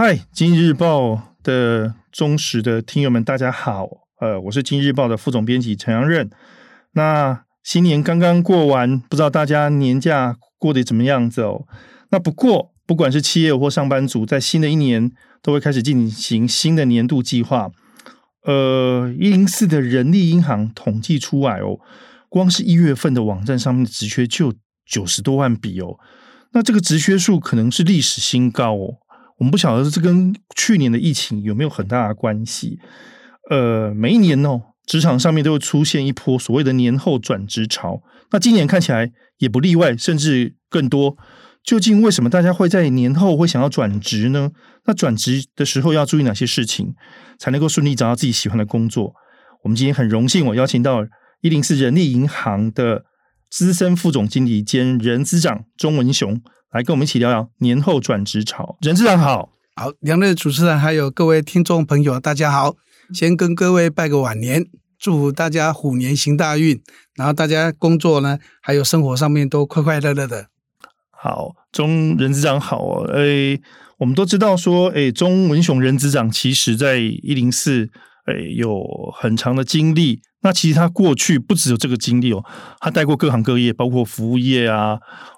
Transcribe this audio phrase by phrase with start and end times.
[0.00, 3.88] 嗨，今日报的忠实的听友们，大家好。
[4.20, 6.30] 呃，我是今日报的副总编辑陈阳任。
[6.92, 11.66] 那新年刚刚过完，不知道大家年假过得怎么样子哦？
[12.12, 15.10] 那不过，不管是企业或上班族，在新的一年
[15.42, 17.72] 都会开始进行新的年度计划。
[18.44, 21.80] 呃，一零四的人力银行统计出来哦，
[22.28, 24.54] 光是一月份的网站上面的职缺就
[24.86, 25.98] 九十多万笔哦。
[26.52, 28.98] 那这个职缺数可能是历史新高哦。
[29.38, 32.78] 我们不晓得这跟去年的疫情有没有很大的关系？
[33.50, 38.02] 呃，每一年哦，职场上面都会出现一波所谓的年后转职潮。
[38.30, 41.16] 那今年看起来也不例外，甚至更多。
[41.64, 44.50] 究竟为什么大家会在年后会想要转职呢？
[44.86, 46.94] 那转职的时候要注意哪些事情，
[47.38, 49.12] 才能够顺利找到自己喜欢的工作？
[49.62, 51.04] 我们今天很荣幸，我邀请到
[51.42, 53.04] 一零四人力银行的
[53.50, 56.40] 资深副总经理兼人资长钟文雄。
[56.70, 58.76] 来跟我们一起聊聊年后转职潮。
[58.82, 62.76] 人资长好，好，两位主持人还有各位听众朋友，大家好。
[63.14, 64.66] 先跟各位拜个晚年，
[64.98, 66.78] 祝福大家虎年行大运，
[67.16, 70.48] 然后大家工作呢，还有生活上面都快快乐乐的。
[71.10, 73.04] 好，钟人资长好哦。
[73.14, 73.58] 诶，
[73.96, 77.88] 我们都知道说，诶，中文雄人资长其实在一零四，
[78.28, 78.84] 诶，有
[79.14, 80.20] 很长的经历。
[80.40, 82.44] 那其实他过去不只有这个经历哦，
[82.78, 84.92] 他带过各行各业，包括服务业啊，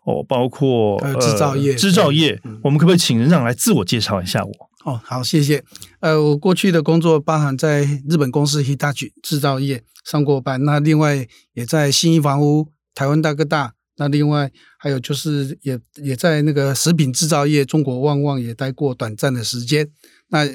[0.05, 2.39] 哦，包括呃制造业，制造业。
[2.63, 4.53] 我们可不可以请人长来自我介绍一下我？
[4.85, 5.65] 哦，好，谢谢。
[6.01, 19.89] 呃，我过去的工作包含在日本公司 Hitachi 制造业上过班，那另外也在新一房屋、台湾大哥大，那另外还有就是也也在那个食品制造业中国旺旺也待过短暂的时间。
[20.29, 20.47] 那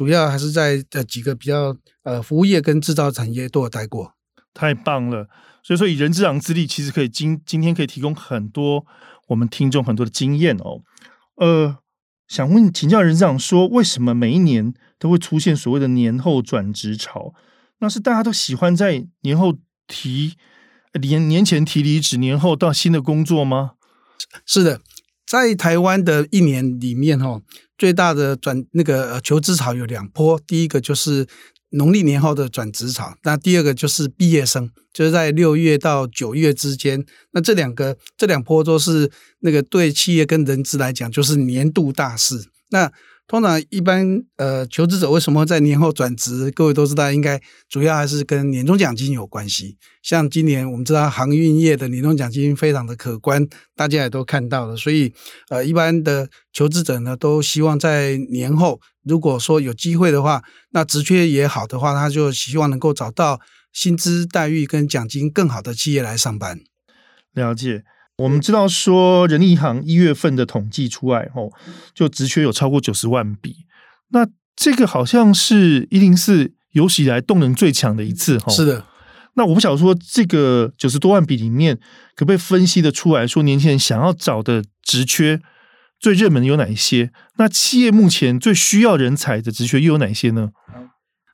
[0.00, 4.14] 主要还是在呃几个比较呃服务业跟制造产业都有待过，
[4.54, 5.28] 太棒了。
[5.62, 8.86] 所以说以任之长之力，其实可以今今天可以提供很多
[9.28, 10.80] 我们听众很多的经验哦。
[11.36, 11.76] 呃，
[12.26, 17.34] 想问请教人资长说，为什么每一年都会出现所谓的年后转职潮？
[17.80, 20.36] 那是大家都喜欢在年后提
[20.98, 23.72] 年年前提离职，年后到新的工作吗？
[24.46, 24.80] 是的，
[25.30, 27.40] 在台湾的一年里面哈。
[27.78, 31.26] 最大的转那个求职潮有两波，第一个就是
[31.70, 42.92] 农历年后的转职潮，那第二个就是毕业生，就是在六月到九月之间，那这两个这两波都是那个对企业跟人资来讲就是年度大事，那。
[43.30, 46.50] 通常一般呃，求职者为什么在年后转职？
[46.50, 49.78] 各位都知道，应该主要还是跟年终奖金有关系。
[50.02, 53.46] 像今年我们知道航运业的年终奖金非常的可观，
[53.76, 54.76] 大家也都看到了。
[54.76, 55.14] 所以
[55.48, 63.38] 呃，一般的求职者呢，都希望在年后，如果说有机会的话，那职缺也好的话，他就希望能够找到
[63.72, 66.58] 薪资待遇跟奖金更好的企业来上班。
[67.32, 67.84] 了解。
[68.20, 71.50] 我们知道说，人力银行一月份的统计出来哦，
[71.94, 73.64] 就职缺有超过九十万笔。
[74.10, 78.52] 那这个好像是一零四有史以来动能最强的一次哈。
[78.52, 78.84] 是的。
[79.34, 81.76] 那我不晓得说，这个九十多万笔里面，
[82.14, 85.40] 可不可以分析的出来说，年轻人想要找的职缺
[85.98, 87.10] 最热门的有哪一些？
[87.38, 90.50] 那企业目前最需要人才的职缺又有哪一些呢？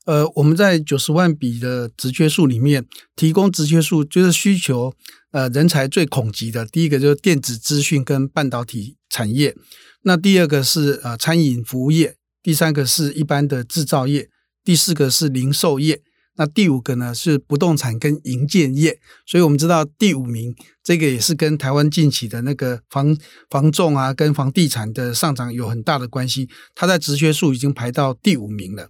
[0.07, 4.95] 呃，我们在九十万笔的职缺数里面，提供职缺数就是需求。
[5.33, 9.55] 呃，人才最恐急的，第一个就是电子资讯跟半导体产业，
[10.03, 14.31] 那第二个是呃餐饮服务业，第三个是一般的制造业，
[14.65, 16.01] 第四个是零售业，
[16.37, 18.99] 那第五个呢是不动产跟营建业。
[19.27, 23.15] 所以我们知道第五名这个也是跟台湾近期的那个房
[23.51, 28.89] 房仲啊跟房地产的上涨有很大的关系，它在职缺数已经排到第五名了。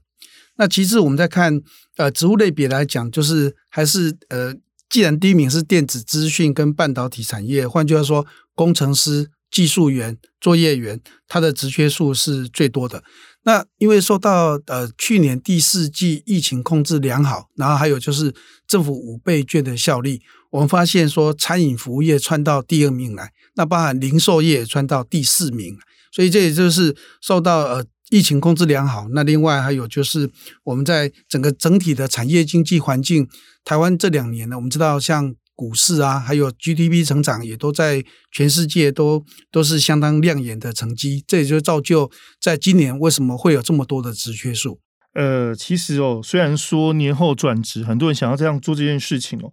[0.56, 1.60] 那其次我们在看
[1.96, 4.54] 呃职务类别来讲，就是还是呃。
[4.88, 8.24] 既然第一名是电子资讯跟半导体产业，换句话说，
[8.54, 13.02] 工程师、技术员、作业员，他的职缺数是最多的。
[13.42, 18.32] 那因为受到呃去年第四季疫情控制良好，然后还有就是
[18.68, 25.76] 政府五倍券的效力，我们发现说餐饮服务业窜到第二名来，那包含零售业也窜到第四名，
[26.12, 27.84] 所以这也就是受到呃。
[28.10, 30.30] 疫情控制良好，那另外还有就是
[30.64, 33.28] 我们在整个整体的产业经济环境，
[33.64, 42.10] 台湾这两年呢，我们知道像股市啊，还有 GDP 成长也都在全世界都都是相当亮眼的成绩，这也就造就
[42.40, 44.78] 在今年为什么会有这么多的职缺数。
[45.14, 49.50] 呃，其实哦，虽然说年后转职，很多人想要这样做这件事情哦，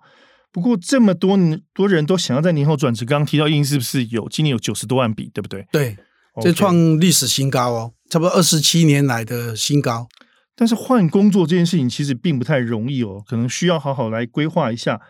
[0.51, 1.39] 不过这么多
[1.73, 5.65] 多人都想要在年后转职，刚刚提到印是不是有今年有九十多万笔，对不对？
[5.71, 5.97] 对。
[6.41, 10.07] 这创历史新高哦，差不多二十七年来的新高。
[10.55, 15.01] 但是换工作这件事情其实并不太容易哦，可能需要好好来规划一下。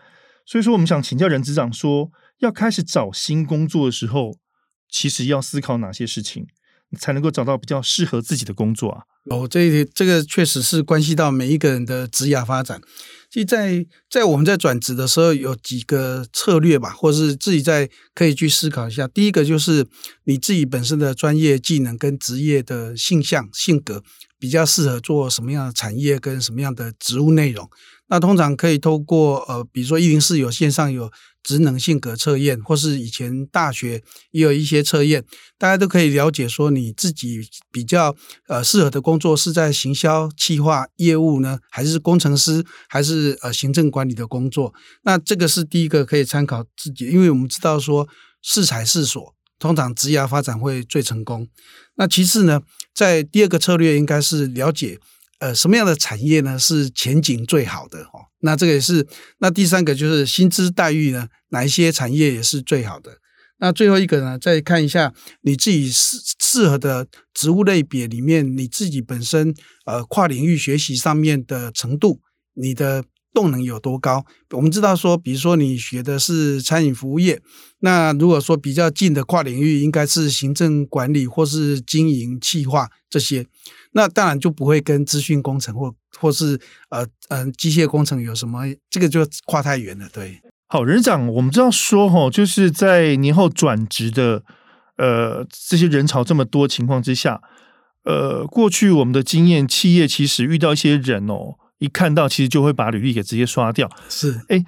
[0.46, 2.10] 所以说，我们想请教任职长说，
[2.40, 4.38] 要开始找新工作的时候，
[4.90, 6.46] 其实要思考哪些事情？
[6.98, 9.02] 才能够找到比较适合自己的工作啊？
[9.30, 12.80] 哦，这这个确实是关系到每一个人的职业发展。
[13.34, 19.08] 其实在，在我们在转职的时候，有几个策略吧，或是自己在可以去思考一下。
[19.08, 19.84] 第一个就是
[20.22, 24.04] 你自己本身的专业技能跟职业的性向、性格
[24.38, 27.68] 比较适合做什么样的产业跟什么样的职务内容。
[28.06, 31.10] 那通常可以透过呃，比如说一零四有线上有
[31.42, 35.24] 职能性格测验，或是以前大学也有一些测验，
[35.58, 37.40] 大家都可以了解说你自己
[37.72, 38.14] 比较
[38.46, 44.74] 呃适合的工作是在行销、企划、业务呢，还是工程师，还是是呃行政管理的工作？
[45.02, 48.06] 那这个是第一个可以参考自己，因为我们知道说
[48.42, 51.48] 适才适所，通常职业发展会最成功。
[51.96, 52.60] 那其次呢，
[52.94, 54.98] 在第二个策略应该是了解。
[55.40, 58.04] 呃，什么样的产业呢是前景最好的？
[58.04, 59.06] 哦，那这个也是。
[59.38, 63.18] 那第三个就是薪资待遇呢，哪一些产业也是最好的？
[63.58, 65.12] 那最后一个呢，再看一下
[65.42, 69.54] 你自己适适合的职务类别里面，你自己本身
[69.84, 72.20] 呃跨领域学习上面的程度，
[72.54, 73.04] 你的
[73.34, 74.24] 动能有多高？
[74.52, 77.42] 我们知道说，比如说你学的是餐饮服务业，
[77.80, 83.46] 那如果说比较近的跨领域，应该是行政管理或是经营企划这些。
[83.92, 86.58] 那当然就不会跟资讯工程或或是
[86.88, 90.08] 呃嗯、呃、机械工程有什么，这个就跨太远了。
[90.12, 94.42] 对，好，人长，我们知道说哈，就是在年后转职的
[94.96, 97.40] 呃这些人潮这么多情况之下，
[98.04, 101.54] 呃，过去我们的经验，企业其实遇到一些人哦，
[101.84, 103.90] 一看到其实就会把履历给直接刷掉。
[104.08, 104.64] 是，哎，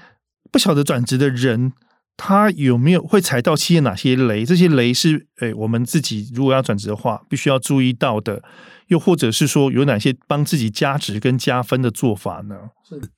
[0.53, 1.73] 不晓得转职的人
[2.17, 4.45] 他有没有会踩到企业哪些雷？
[4.45, 8.43] 这些雷是哎我们自己如果要转职的话，必须要注意到的。
[8.89, 12.55] 又或者是说，有哪些帮自己加值跟加分的做法呢？
[12.89, 13.11] 是，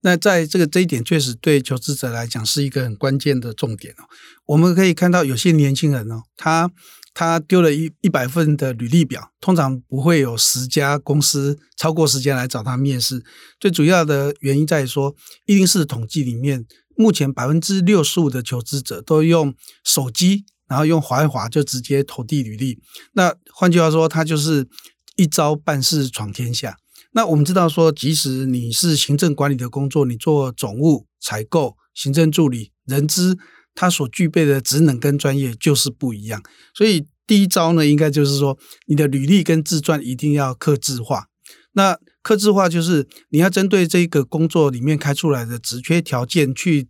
[0.00, 4.02] 那在这个这一点，确实对求职者来讲是一个很关键的重点哦。
[4.46, 6.68] 我们可以看到，有些年轻人哦，他
[7.14, 13.22] 他丢了一一百份的履历表，通常不会有十家公司超过时间来找他面试。
[13.60, 15.14] 最主要的原因在于说，
[15.46, 16.66] 一定是统计里面，
[16.96, 19.54] 目前百分之六十五的求职者都用
[19.84, 22.80] 手机，然后用滑一滑就直接投递履历。
[23.12, 24.68] 那换句话说，他就是。
[25.16, 26.78] 一招办事闯天下。
[27.12, 33.36] 那我们知道说，即使你是行政管理的工作，你做总务、采购、行政助理、人资，
[33.74, 36.42] 他所具备的职能跟专业就是不一样。
[36.74, 41.28] 所以第一招呢，应该就是说，你的履历跟自传一定要刻制化。
[41.72, 46.88] 那刻制化就是你要针对这个工作里面开出来的职缺条件去。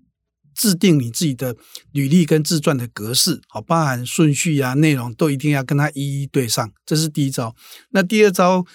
[0.55, 1.57] 制定你自己的
[1.93, 7.57] 履历跟自传的格式，好，包含顺序啊、内容都一定要跟它一一对上，这是第一招。
[7.93, 8.67] 那第二招。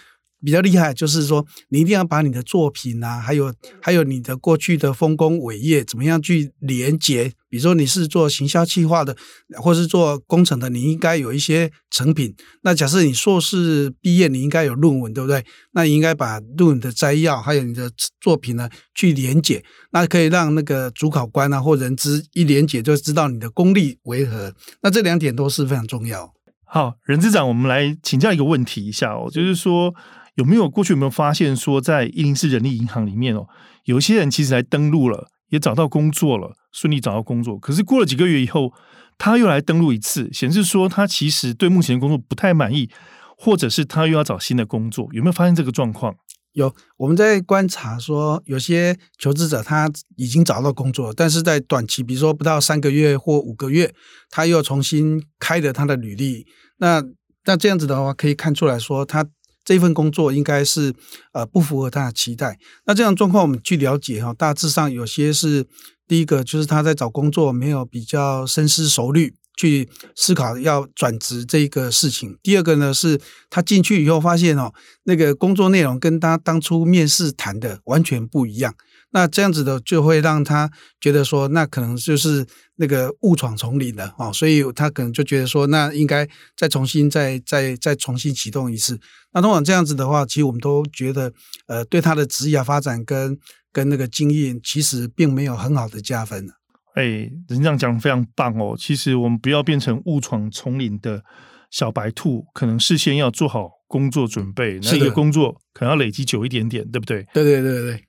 [0.44, 7.34] 比较厉害，就是说你一定要把你的作品啊，还有还有你的过去的丰功伟业，怎么样去连接？
[7.50, 9.16] 比如说你是做行销企划的，
[9.56, 12.36] 或是做工程的，你应该有一些成品。
[12.62, 15.44] 那假设你硕士毕业，你应该有论文，对不对？
[15.72, 17.90] 那你应该把论文的摘要，还有你的
[18.20, 24.54] 作品呢，去连接，那可以让那个主考官啊或人资一连接就知道你的功力为何。
[24.82, 26.34] 那这两点都是非常重要。
[26.66, 29.96] 好，任资长，我们来请教一个问题一下哦，就是说。
[30.38, 33.48] 有没有过去有没有发现说，在一零四人力银行里面哦，
[33.86, 37.58] 有些人其实来登录了，也找到工作了，顺利找到工作。
[37.58, 38.72] 可是过了几个月以后，
[39.18, 42.88] 他又来登录一次，显示说他其实对目前的工作不太满意，
[43.36, 45.10] 或者是他又要找新的工作。
[45.12, 46.16] 有没有发现这个状况？
[46.52, 53.92] 有，我们在观察说，有些求职者他已经找到工作，但是在短期，比如说不到三个月或五个月，
[54.30, 56.46] 他又重新开了他的履历。
[56.78, 57.04] 那
[57.46, 59.26] 那这样子的话，可以看出来说他。
[59.68, 60.94] 这份工作应该是
[61.34, 62.58] 呃不符合他的期待。
[62.86, 65.68] 那这样状况我们去了解哈，大致上有些是
[66.08, 72.38] 第一个就是他在找工作没有比较深思熟虑去思考要转职这个事情。
[72.42, 73.20] 第二个呢是
[73.50, 74.72] 他进去以后发现哦，
[75.04, 78.74] 那个工作内容跟他当初面试谈的完全不一样。
[79.12, 82.46] 那这样子的就会让他觉得说，那可能就是
[82.76, 89.00] 那个误闯丛林了哦，所以他可能就觉得说，那应该再重新再再再重新启动一次。
[89.34, 91.32] 那通常这样子的话，其实我们都觉得，
[91.68, 93.38] 呃，对他的职业发展跟
[93.72, 96.48] 跟那个经验，其实并没有很好的加分。
[96.96, 98.76] 哎，人这样讲非常棒哦。
[98.78, 101.24] 其实我们不要变成误闯丛林的
[101.70, 107.26] 小白兔，可能事先要做好工作准备，那个工作可能要累积久一点点，对不对？
[107.34, 108.07] 对对对对。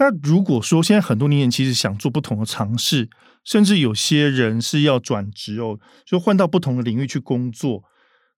[0.00, 3.10] 那如果说现在很多年轻人其实想做不同的尝试，
[3.44, 7.82] 甚至有些人是要转职哦，就换到不同的领域去工作，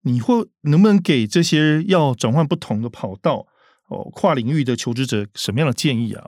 [0.03, 3.47] 你会能不能给这些要转换不同的跑道
[3.89, 6.25] 哦，跨领域的求职者什么样的建议啊？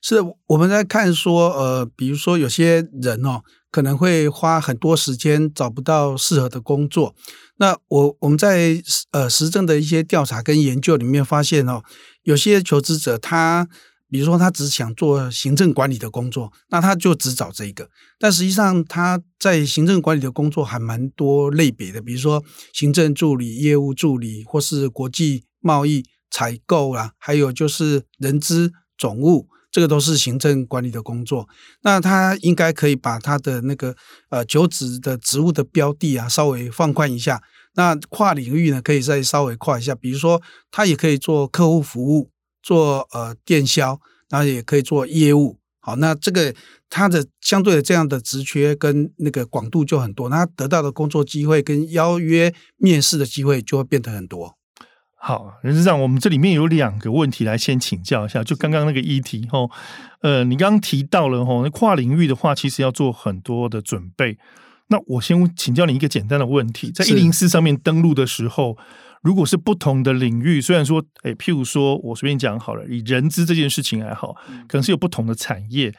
[0.00, 7.14] 是我们在看说，呃，比如说有些人哦，可能会花很多时间找不到适合的工作。
[7.58, 11.82] 那我我们在呃实证的一些调查跟研究里面发现哦，
[12.22, 13.68] 有些求职者他。
[14.10, 17.90] 比如说，他只想做行政管理的工作，那他就只找这一个。
[18.18, 31.46] 但实际上，他在行政管理的工作还蛮多类别的，比如说行政助理、业务助理，或是国际贸易采购啊，还有就是人资总务，这个都是行政管理的工作。
[31.82, 33.94] 那他应该可以把他的那个
[34.30, 37.42] 呃求职的职务的标的啊稍微放宽一下。
[37.74, 42.30] 那跨领域呢，可以再稍微跨一下，比如说他也可以做客户服务。
[42.68, 43.98] 做呃电销，
[44.28, 46.54] 然后也可以做业务，好，那这个
[46.90, 54.54] 他的相对的这样的职缺跟那个广度就很多，那他得到的工作机会跟邀约面试的机会就会变得很多。
[55.16, 59.70] 好，任执掌，我们这里面有两个问题来先请教一下，就刚刚那个议题吼，
[60.20, 64.36] 呃，你刚刚提到了吼，那跨领域的话，其实要做很多的准备。
[64.90, 68.76] 那我先请教你一个简单的问题，在一零四上面登录的时候，
[69.22, 74.34] 如果是不同的领域，虽然说，诶，譬如说我随便讲好了，以人资这件事情还好，
[74.68, 75.92] 可能是有不同的产业，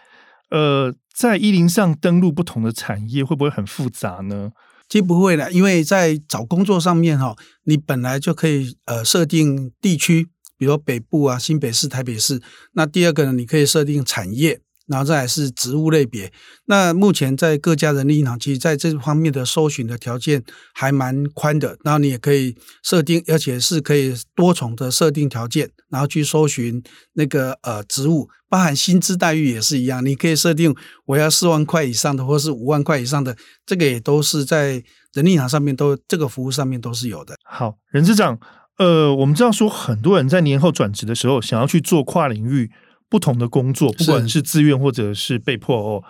[0.52, 4.52] 呃，在一零上登录不同的产业，会不会很复杂呢？
[4.88, 7.36] 其实不会的，因为在找工作上面哈，
[7.66, 12.42] 你本来就可以呃设定地区，比如北部啊、新北市、台北市。
[12.74, 14.62] 那第二个呢，你可以设定产业。
[14.90, 16.34] 然后再来是职务类别，
[16.66, 20.44] 那目前在各家人力银行，其实在这方面的搜寻的条件
[20.74, 21.78] 还蛮宽的。
[21.84, 26.82] 然后你也可以设定，而且是可以多重的设定条件，然后去搜寻
[27.14, 30.04] 那个呃职务，包含薪资待遇也是一样。
[30.04, 37.36] 你可以设定我要四万块以上的，或是五万块以上的，这个也都是在人力银行上面都这个服务上面都是有的。
[37.44, 38.40] 好，任执掌，
[38.80, 42.72] 呃，我们知道说很多人在年后转职的时候，想要去做跨领域。
[43.10, 46.04] 不同的工作，不管是自愿或者是被迫哦。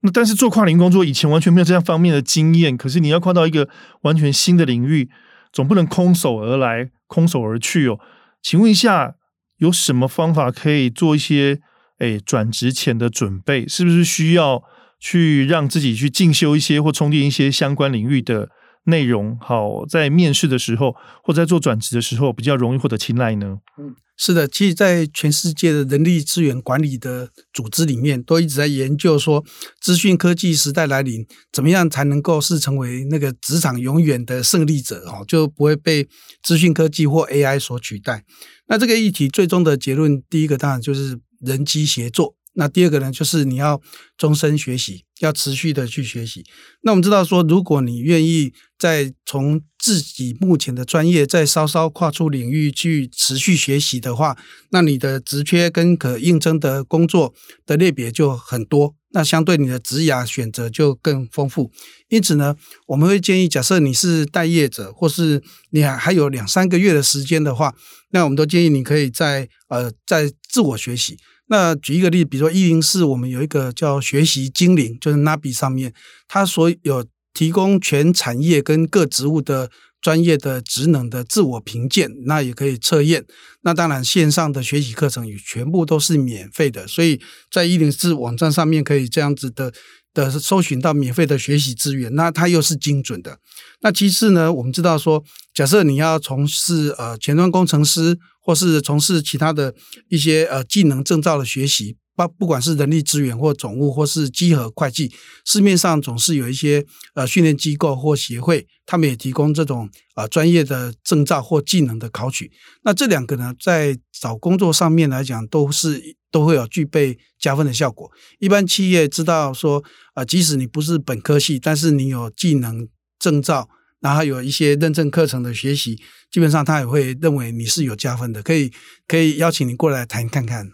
[0.00, 2.76] 那但是做跨龄工作，以前完全没有这样方面的经验。
[2.76, 3.68] 可是你要跨到一个
[4.02, 5.10] 完全新的领域，
[5.50, 7.98] 总不能空手而来，空手而去哦。
[8.42, 9.14] 请问一下，
[9.56, 11.60] 有什么方法可以做一些
[12.00, 13.66] 诶转职前的准备？
[13.66, 14.62] 是不是需要
[15.00, 18.50] 去让自己去进修一些或充电一些相关领域的
[18.84, 19.36] 内容？
[19.40, 23.58] 好，在面试的时候或在做转职的时候，比较容易获得青睐呢？
[23.78, 23.94] 嗯。
[24.16, 29.44] 是的，其实，在全世界的人力资源管理的组织里面，都一直在研究说，
[29.80, 36.06] 资讯科技时代来临，怎么样才能够是成为那个职场永远的胜利者哦，就不会被
[36.44, 38.22] 资讯科技或 AI 所取代。
[38.68, 42.36] 那这个议题最终的结论，第一个当然就是人机协作。
[42.54, 43.80] 那第二个呢，就是你要
[44.16, 46.44] 终身学习，要持续的去学习。
[46.82, 54.36] 那我们知道说，如果你愿意再从自己目前的专业再稍稍跨出领域去持续学习的话，
[54.70, 57.34] 那你的职缺跟可应征的工作
[57.66, 61.72] 的类别就很多，那相对你的职涯选择就更丰富。
[62.08, 62.54] 因此呢，
[62.86, 67.74] 我们会建议，假设你是待业者，或是你还还有两三个月的时间的话，
[68.10, 71.18] 那我们都建议你可以在呃在自我学习。
[71.46, 75.92] 那举一个例子，比如说一零四，我们有一个叫学习精灵，就是 Nabi 上面，
[76.26, 79.70] 它所有提供全产业跟各职务的
[80.00, 83.24] 专业的职能的自我评鉴，那也可以测验。
[83.62, 87.20] 那当然线上的学习课程也全部都是免费的，所以
[87.50, 89.72] 在一零四网站上面可以这样子的
[90.14, 93.40] 的搜寻到免费的学习资源，那它又是精准的。
[93.82, 98.18] 那其次呢，我们知道说，假设你要从事呃前端工程师。
[98.46, 99.74] 或是从事其他的
[100.10, 105.12] 一些呃技能证照的学习，不不管是人力资源或总务或是稽核会计，
[105.44, 112.50] 市面上总是有一些呃训练机构或协会，他们也提供这种呃专业的证照或技能的考取。
[112.84, 118.10] 那这两个呢，在找工作上面来讲，都是都会有具备加分的效果。
[118.38, 119.82] 一般企业知道说，
[120.14, 123.68] 呃，即使你不是本科系，但是你有技能证照。
[124.00, 125.98] 然后有一些认证课程的学习，
[126.30, 128.70] 基本上他也会认为你是有加分的，可以
[129.08, 130.68] 可以邀请你过来谈看看。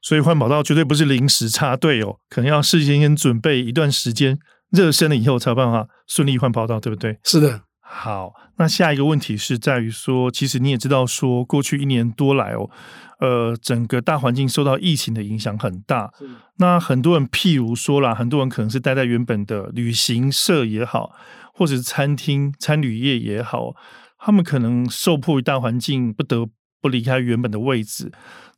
[0.00, 4.38] 所以换跑道绝对不是临时插队哦，可能要事先先准备一段时间，
[4.70, 7.18] 热身了以后才有办法顺利换跑道，对不对？
[7.24, 7.62] 是的。
[7.80, 12.70] 好，那下一个问题是在于说，其实你也知道说，过去一年多来哦，
[13.18, 16.12] 呃，整个大环境受到疫情的影响很大。
[16.18, 16.28] 是
[16.58, 21.12] 那很多人譬如说啦，很多人可能是待在原本的旅行社也好。
[21.52, 23.74] 或者是餐厅、餐旅业也好，
[24.18, 26.48] 他们可能受迫于大环境，不得
[26.80, 28.10] 不离开原本的位置。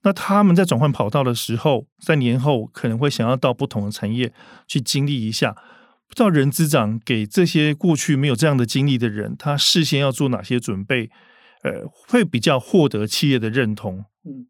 [0.04, 4.32] 那他们在转换跑道的时候，在年后可能会想要到不同的产业
[4.66, 5.52] 去经历一下。
[6.08, 11.08] 不知道任资长给这些过去没有这样的经历的人，他事先要做哪些准备？
[11.62, 14.04] 呃，会比较获得企业的认同。
[14.24, 14.48] 嗯，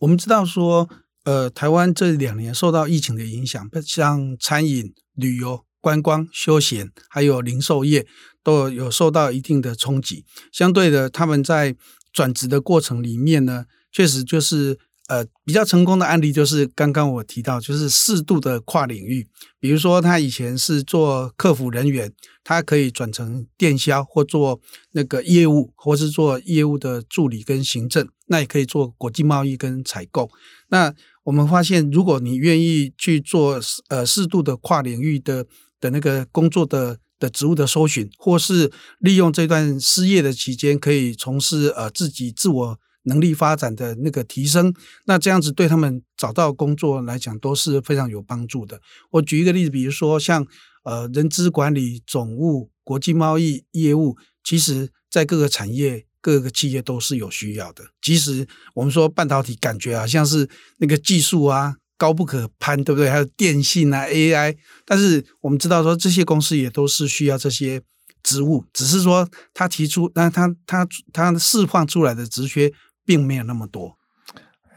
[0.00, 0.88] 我们知道说。
[1.24, 8.06] 呃，台湾这两年受到疫情的影响，像餐饮、旅游、观光、休闲，还有零售业，
[8.42, 10.24] 都有受到一定的冲击。
[10.50, 11.76] 相对的，他们在
[12.14, 14.78] 转职的过程里面呢，确实就是。
[15.08, 19.26] 呃，比较成功的案例就是刚刚我提到，就是适度的跨领域。
[19.58, 22.12] 比如说，他以前是做客服人员，
[22.44, 24.60] 他可以转成电销或做
[24.92, 28.06] 那个业务，或是做业务的助理跟行政。
[28.26, 30.28] 那也可以做国际贸易跟采购。
[30.68, 35.46] 那我们发现，如果你愿意去做呃适度的跨领域的
[35.80, 42.78] 的那个工作的的职务的搜寻，或是利用这段失业的期间，可以从事呃自己自我。
[43.08, 44.72] 能力发展的那个提升，
[45.06, 48.80] 那这样子对他们找到工作来讲都是非常有帮助的。
[49.10, 50.46] 我举一个例子，比如说像
[50.84, 57.84] 呃人资管理、总务、国际贸易业务，其实在各个产业、各个企业都是有需要的。
[58.02, 60.48] 即使我们说半导体，感觉好像是
[60.78, 63.08] 那个技术啊高不可攀，对不对？
[63.08, 67.80] 还有电信啊 AI，但是我们知道说这些公司也都是需要这些
[68.22, 72.70] 职务，只是说他提出，那他他他释放出来的职缺。
[73.08, 73.96] 并没有那么多。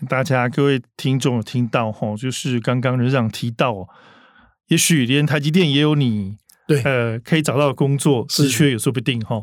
[0.07, 3.85] 大家各位听众有听到哈，就是刚刚人长提到，
[4.69, 9.41] 也许连台积电也有你对呃可以找到工作，职缺也说不定哈。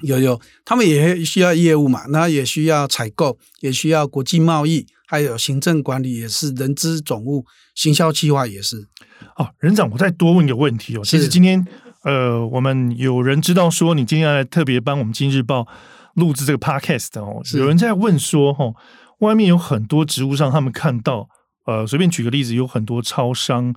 [0.00, 8.88] 有有，他们也需要业务嘛，那也需要采购，也需要国际贸易，还有行政管理，也是人资总务、行销计划也是。
[9.36, 11.04] 哦，人长，我再多问一个问题哦。
[11.04, 11.62] 其实今天
[12.04, 15.68] 呃，我们有人知道说你今天要来特别帮我们今日报。
[16.14, 18.74] 录制这个 podcast 哦，有人在问说，哦，
[19.20, 21.28] 外面有很多职务上，他们看到，
[21.66, 23.74] 呃，随便举个例子，有很多超商、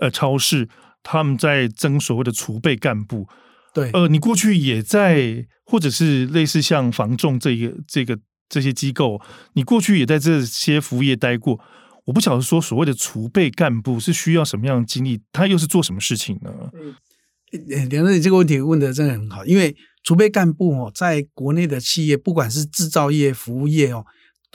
[0.00, 0.68] 呃，超市，
[1.02, 3.26] 他们在争所谓的储备干部。
[3.72, 8.18] 对，呃，你过去也在，或者是类似像房仲这个、这个
[8.48, 9.20] 这些机构，
[9.54, 11.60] 你过去也在这些服务业待过。
[12.06, 16.50] 我不晓得说，所谓的储备干部是需要什么样的经历，他又是做什么事情呢？
[16.74, 19.74] 嗯，梁总，你这个问题问的真的很好，因为。
[20.02, 24.04] 储备干部哦，在国内的企业，不管是制造业、服务业哦，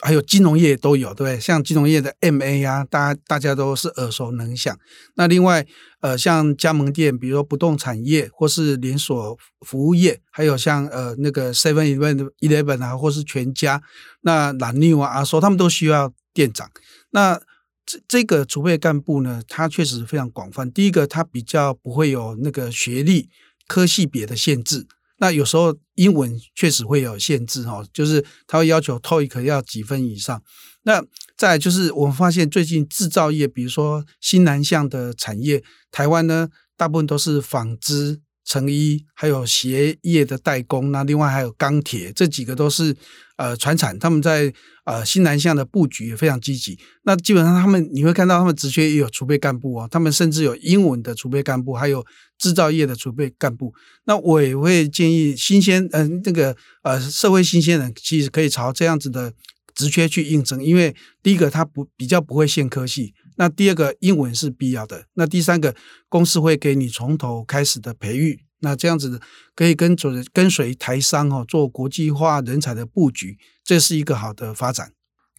[0.01, 1.39] 还有金融业都有，对不对？
[1.39, 4.77] 像金融业的 MA 啊，大家大家都是耳熟能详。
[5.15, 5.65] 那另外，
[6.01, 13.81] 呃，像加盟店，比如说不动产业或是连锁服务业，还有像呃那个 Seven Eleven Eleven 啊，或是全家，
[14.21, 16.69] 那 La-New 啊，阿说他们都需要店长。
[17.12, 17.39] 那
[17.86, 20.71] 这这个储备干部呢，它确实非常广泛。
[20.71, 23.29] 第一个，它比较不会有那个学历、
[23.67, 24.88] 科系别的限制。
[25.17, 30.41] 那有时候英文确实会有限制哈，就是他会要求 TOEIC 要几分以上。
[30.84, 31.04] 那
[31.38, 38.21] 再就是我们发现最近制造业，比如说新南向的产业，台湾呢大部分都是纺织。
[38.45, 42.95] 成衣还有鞋业的代工，那另外还有钢铁，这几个都是
[43.38, 44.53] 呃传产，他们在
[44.86, 46.77] 呃新南向的布局也非常积极。
[47.03, 52.05] 那基本上他们你会看到他们职缺也有储备干部哦，他们甚至有英文的储备干部，还有
[52.38, 53.73] 制造业的储备干部。
[54.05, 59.34] 那我也会建议新鲜嗯、呃、那个呃社会新鲜人其实可以朝这样子的
[59.73, 63.13] 职缺去应征，因为第一个他不比较不会限科系。
[63.38, 65.76] 那第二个英文是必要的，那第三个
[66.08, 69.19] 公司会给你从头开始的培育，那这样子
[69.54, 74.91] 可以跟随跟随台商哦做国际化人才的布局，这是一个好的发展。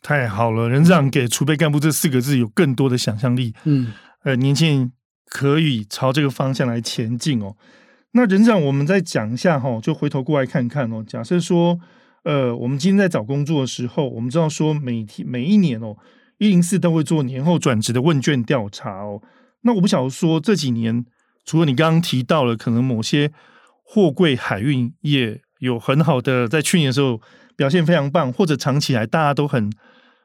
[0.03, 4.93] 太好了，人长给储备干部这四个字有更多的想象力，嗯，呃，年轻人
[5.25, 7.57] 可以朝这个方向来前进哦。
[8.13, 11.05] 那人长，我们再讲一下哈，就回头过来看看哦。
[11.07, 11.81] 假设说，
[12.25, 15.97] 呃，我们今天在找工作的时候，我们知道说每天每一年哦。
[16.39, 19.23] 一零四都会做年后转职的问卷调查哦。
[19.63, 21.05] 那我不晓得说这几年，
[21.45, 23.33] 除了你刚刚提到了可能某些
[23.83, 27.21] 货柜海运业有很好的在去年的时候
[27.57, 29.73] 表现非常棒，或者长期来大家都很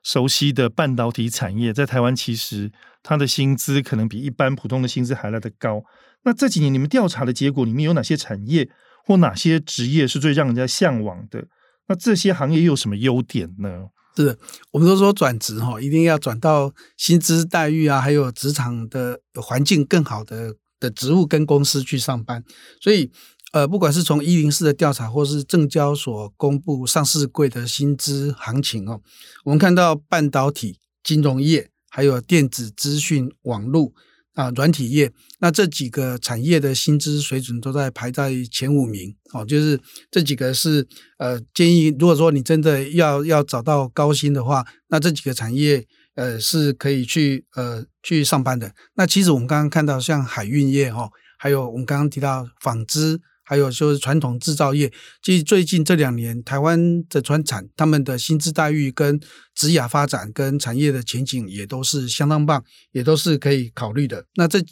[0.04, 2.72] 熟悉的半导体产业，在台湾其实
[3.02, 5.84] 它的薪资可能比一般普通的薪资还来得高。
[6.24, 8.70] 那这几年你们调查的结果里面有哪些产业
[9.06, 11.48] 或哪些职业是最让人家向往的？
[11.88, 13.88] 那这些行业又有什么优点呢？
[14.16, 14.38] 是，
[14.72, 22.44] 我们都说转职哈，一定要转到薪资待遇啊，还有职场的环境更好的的职务跟公司去上班。
[22.82, 23.10] 所以，
[23.54, 29.02] 呃，不管是从一零四的调查，或是证交所公布上市柜的薪资行情哦，
[29.46, 33.94] 我们看到半导体、金融业，还有电子资讯网络。
[34.34, 39.44] 啊，软体业，那这几个产业的薪资水准都在排在前五名哦。
[39.46, 48.74] 就是这几个是呃，建议如果说你真的要要找到高薪的话，那这几个产业呃是可以去呃去上班的。
[48.96, 53.20] 那其实我们刚刚看到像海运业哦，还有我们刚刚提到纺织，
[53.52, 54.90] 还有就是传统制造业。
[55.22, 59.20] 其实最近这两年，台湾的传产他们的薪资待遇跟
[59.54, 64.24] 职涯发展跟产业的前景也都是相当棒，也都是可以考虑的。
[64.36, 64.64] 那这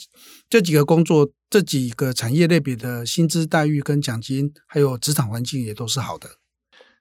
[0.50, 6.30] 这几个工作，这几个产业类别的薪资待遇跟奖金，还有职场环境也都是好的。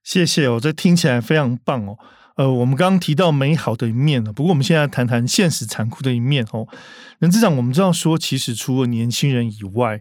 [0.03, 1.97] 谢谢哦，这听起来非常棒哦。
[2.37, 6.67] 呃，我们刚刚提到美好的一面呢，不过我们现在谈谈现实残酷的一面哦。
[7.21, 10.01] 任资长，我们知道说，其实除了年轻人以外，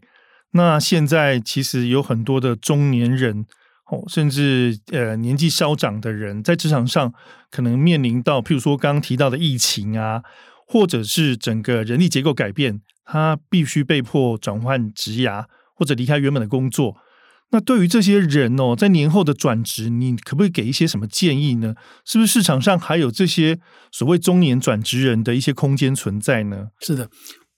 [0.52, 3.46] 那现在其实有很多的中年人
[3.92, 7.14] 哦，甚至呃年纪稍长的人，在职场上
[7.52, 10.24] 可能面临到，譬如说刚刚提到的疫情啊，
[10.66, 16.96] 或者是整个人力结构改变，他必须被迫转换职涯，或者离开原本的工作。
[17.50, 21.76] 那对于这些人哦，在年后的转职，你可不可以给一些什么建议呢？
[22.04, 23.58] 是不是市场上还有这些
[23.90, 26.68] 所谓中年转职人的一些空间存在呢？
[26.82, 27.10] 是的，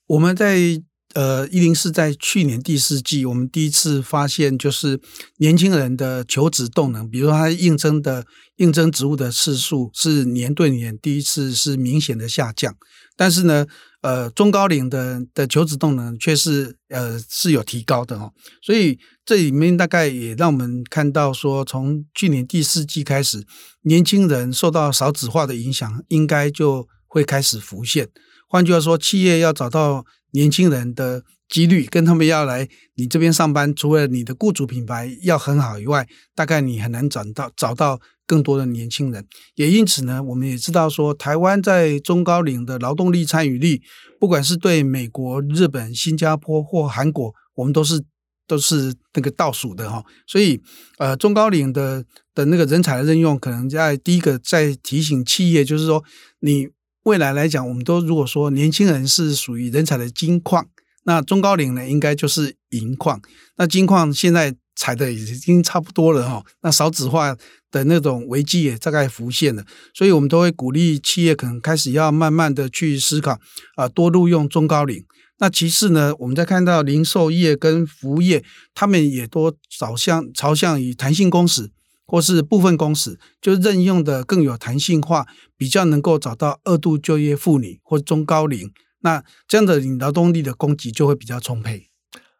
[0.06, 0.80] 我们在
[1.14, 5.00] 呃一零四在去年第四季，我们第一次发现，就是
[5.38, 8.24] 年轻人的求职动能，比如说他应征的
[8.56, 12.74] 应征职务的次数是年对年第一次是明显的下降，
[13.16, 13.66] 但是呢，
[14.02, 23.44] 呃，中高龄的的求职动能却是呃是有提高的哦，所以这里面大概也让我们看到说，从去年第四季开始，
[23.82, 28.08] 年轻人受到少子化的影响，应该就会开始浮现。
[28.48, 38.00] 换句话说，企业要找到年轻人的几率，跟他们要来你这边上班，除了你的雇主品牌要很好以外，大概你很难找到找到。
[38.30, 43.82] 更多的年轻人，也因此呢，我们也知道说，台湾在中高龄的劳动力参与率，
[44.20, 48.00] 不管是对美国、日本、新加坡或韩国，我们都是
[48.46, 50.04] 都是那个倒数的哈。
[50.28, 50.62] 所以，
[50.98, 56.04] 呃，中高龄的的那个人才的任用，可能在第一个在提醒企业，就是说，
[56.38, 56.68] 你
[57.04, 60.68] 未来来讲，我们都如果说年轻人是属于人才的金矿，
[61.04, 63.20] 那中高龄呢，应该就是银矿。
[63.56, 67.34] 那金矿现在采的已经差不多了哈，那少子化
[67.70, 73.38] 的那种危机也大概浮现了，所以我们都会鼓励企业可能开始要慢慢的去思考
[73.76, 75.04] 啊，多录用中高龄。
[75.38, 81.70] 那其次呢，我们在看到零售业跟服务业，他们也多朝向朝向以弹性工时
[82.10, 88.72] 或是部分工时，就任用的更有弹性化，比较能够找到二度就业妇女或中高龄。
[89.02, 91.86] 那这样的劳动力的供给就会比较充沛。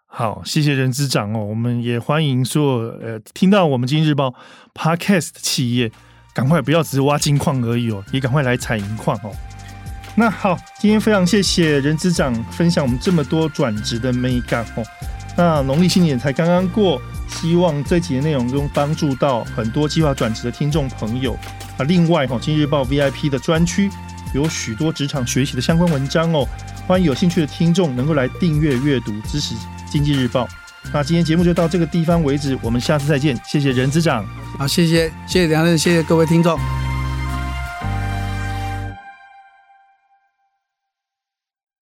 [0.06, 1.46] 好，谢谢任资长哦。
[1.46, 4.34] 我们也欢迎说，呃，听到我们今日报
[4.74, 5.92] Podcast 的企业，
[6.34, 9.30] 赶快不要只是挖金矿而已哦，也赶快来采银矿哦。
[10.16, 14.82] 那好，今天非常谢谢任资长分享我们这么多转职的美感哦。
[15.38, 21.32] 那农历新年才刚刚过，希望这集的内容中帮助到很多计划转职的听众朋友
[21.78, 21.84] 啊。
[21.86, 23.90] 另外哦，今日报 VIP 的专区
[24.34, 26.46] 有许多职场学习的相关文章哦，
[26.86, 29.54] 欢迎有兴趣的听众能够来订阅阅读支持。
[29.90, 30.46] 经济日报，
[30.92, 34.24] 那今天节目就到这个地方为止，我们下次再见，谢谢任资长。
[34.58, 36.89] 好，谢谢，谢谢梁任，谢谢各位听众。